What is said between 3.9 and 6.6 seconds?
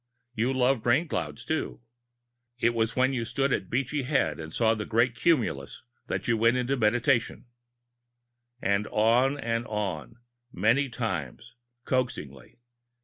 Head and saw a great cumulus that you went